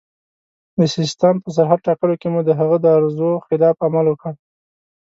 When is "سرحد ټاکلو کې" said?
1.55-2.27